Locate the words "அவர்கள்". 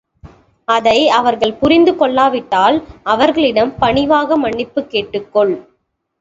1.09-1.53